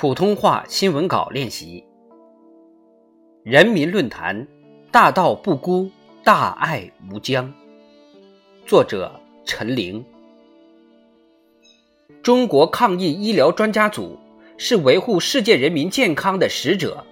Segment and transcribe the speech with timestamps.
[0.00, 1.84] 普通话新闻稿练习。
[3.42, 4.48] 人民论坛：
[4.90, 5.90] 大道不孤，
[6.24, 7.52] 大爱无疆。
[8.64, 9.12] 作者：
[9.44, 10.02] 陈玲。
[12.22, 14.18] 中国抗疫医疗专家组
[14.56, 17.04] 是维护世界人民健康的使者。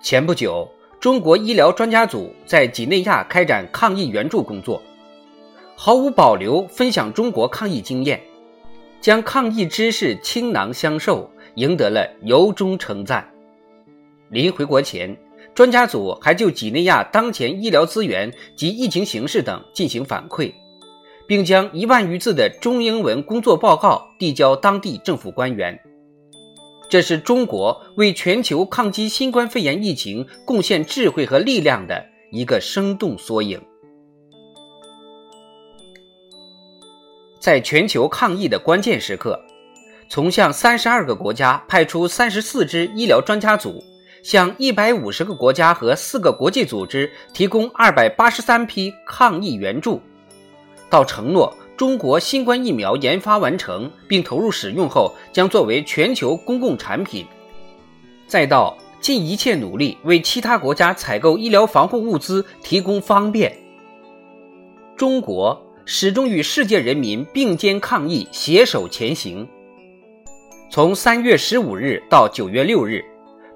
[0.00, 0.66] 前不久，
[0.98, 4.80] 中国医疗专家组在几内亚开展抗疫援助工作，
[5.76, 8.18] 毫无保留分享中国抗疫经验，
[9.02, 11.30] 将抗疫知识倾囊相授。
[11.56, 13.28] 赢得了由衷称赞。
[14.30, 15.16] 临回国前，
[15.54, 20.52] 专家组还就几内亚当前医疗资源及疫情形势等进行反馈，
[21.26, 25.78] 并将一万余字的中英文工作报告递交当地政府官员。
[26.88, 33.60] 这是中国为全球抗击新冠肺炎疫情贡献智慧和力量的一个生动缩影。
[37.40, 39.40] 在全球抗疫的关键时刻。
[40.16, 43.84] 从向三十二个国家派出三十四支医疗专家组，
[44.22, 50.00] 向一百五十个国家和四个国际组织提供二百八十三批抗疫援助，
[50.88, 57.26] 到承诺中国新冠疫苗研发完成并投入使用后将作为全球公共产品，
[58.26, 63.54] 再到尽一切努力为其他国家采购医疗防护物资提供方便，
[64.96, 69.46] 中国始终与世界人民并肩抗疫，携手前行。
[70.76, 73.02] 从三月十五日到九月六日，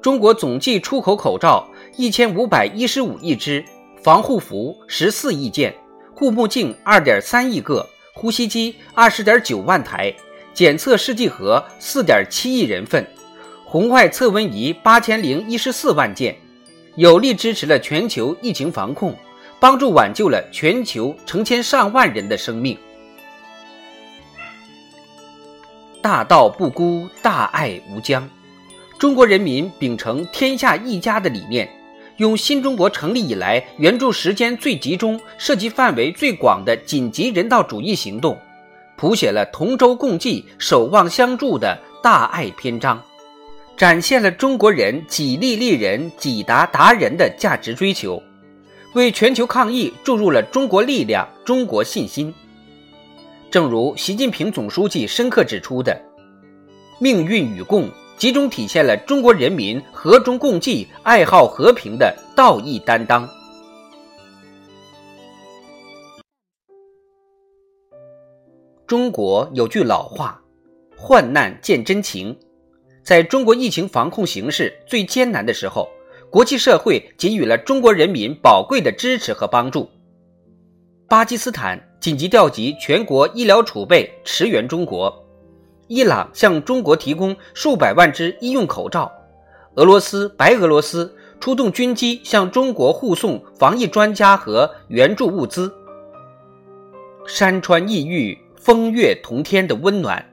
[0.00, 3.64] 中国总计出口口罩一千五百一十五亿只，
[4.00, 5.74] 防护服十四亿件，
[6.14, 10.14] 护目镜二点三亿个，呼吸机二十点九万台，
[10.54, 13.04] 检测试剂盒四点七亿人份，
[13.64, 16.36] 红外测温仪八千零一十四万件，
[16.94, 19.12] 有力支持了全球疫情防控，
[19.58, 22.78] 帮助挽救了全球成千上万人的生命。
[26.00, 28.28] 大道不孤，大爱无疆。
[28.98, 31.68] 中国人民秉承“天下一家”的理念，
[32.18, 38.38] 用新中国成立以来援助时间最集中、涉及范围最广的紧急人道主义行动，
[38.96, 43.02] 谱写了同舟共济、守望相助的大爱篇章，
[43.76, 48.22] 展现了中国人己利利人、己达达人的价值追求，
[48.94, 52.32] 为全球抗疫注入了中国力量、中国信心。
[53.50, 55.98] 正如习近平总书记深刻指出的
[57.00, 57.88] ，“命运与共”
[58.18, 63.26] 集中体现了中国人民和衷共济、爱好和平的道义担当。
[68.86, 70.38] 中国有句老话
[70.94, 72.38] ：“患难见真情。”
[73.02, 75.88] 在中国疫情防控形势最艰难的时候，
[76.28, 79.88] 国际社会给予了中国人民宝贵的支持和帮助。
[81.08, 81.87] 巴基斯坦。
[82.00, 85.12] 紧急调集全国医疗储备驰援中国，
[85.88, 89.10] 伊朗向中国提供数百万只医用口罩，
[89.74, 95.72] 俄罗斯、白俄罗斯出动军机向中国护送防疫专家和援助物资。
[97.26, 100.24] 山川异域、风月同天的温暖，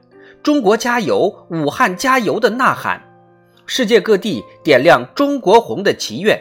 [0.44, 3.02] 中国加油、武汉加油的呐喊，
[3.66, 6.40] 世界各地点亮中国红的祈愿，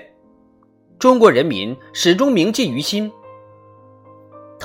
[0.99, 3.11] 中国人民始终铭记于心。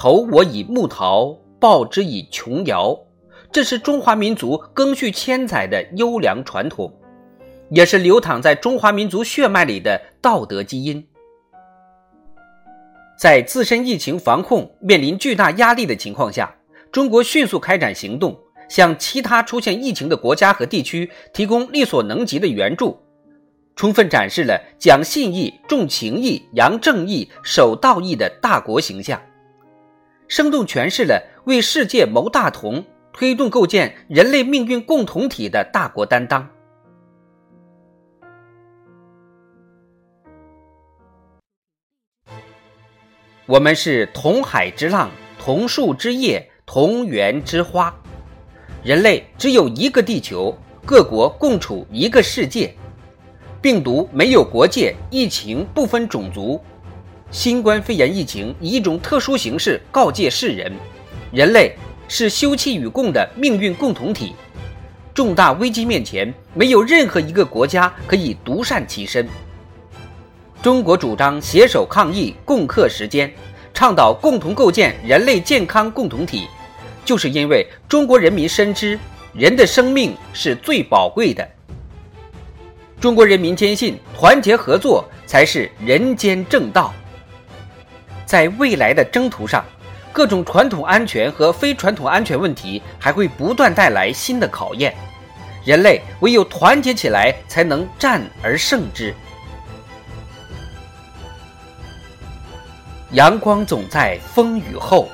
[0.03, 2.99] 投我以木桃，报之以琼瑶，
[3.53, 6.91] 这是中华民族更续千载的优良传统，
[7.69, 11.07] 也是流淌在中华民族血脉里的道德基因。
[13.19, 16.51] 在自身疫情防控面临巨大压力的情况下，
[16.91, 18.35] 中国迅速开展行动，
[18.71, 22.99] 向其他出现疫情的国家和地区提供力所能及的援助，
[23.77, 29.21] 充分展示了讲信义、重情义、扬正义、守道义的大国形象。
[30.31, 36.49] 生动诠释了为世界谋大同、推动构建人类命运共同体的大国担当。
[43.45, 47.93] 我们是同海之浪、同树之叶、同源之花。
[48.85, 50.57] 人类只有一个地球，
[50.87, 52.73] 各国共处一个世界。
[53.61, 56.63] 病毒没有国界，疫情不分种族。
[57.31, 60.73] 新冠肺炎疫情以一种特殊形式告诫世人：
[61.31, 61.77] 人类
[62.09, 64.35] 是休戚与共的命运共同体。
[65.15, 69.29] 重大危机面前，没有任何一个国家可以独善其身。
[70.61, 73.33] 中国主张携手抗疫、共克时艰，
[73.73, 76.49] 倡导共同构建人类健康共同体，
[77.05, 78.99] 就是因为中国人民深知
[79.33, 81.49] 人的生命是最宝贵的。
[83.01, 86.93] 中国人民坚信，团结合作才是人间正道。
[88.31, 89.65] 在未来的征途上，
[90.13, 94.95] 各种传统安全和非传统安全问题还会不断带来新的考验。
[95.65, 99.13] 人类唯有团结起来，才能战而胜之。
[103.11, 105.09] 阳光总在风雨后，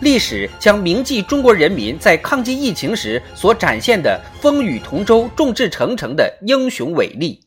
[0.00, 7.40] 历史将铭记中国人民在抗击疫情时所展现的风雨同舟、众志成城的英雄伟力，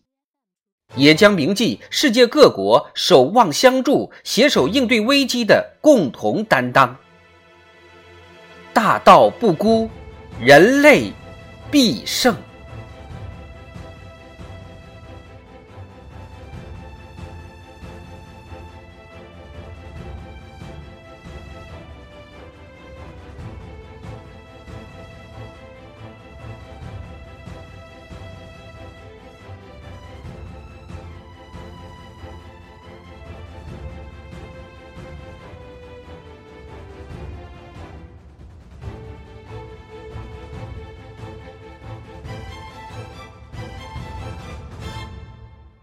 [0.99, 6.95] 也将铭记世界各国守望相助、携手应对危机的共同担当。
[8.73, 9.89] 大道不孤，
[10.39, 11.11] 人类
[11.71, 12.35] 必胜。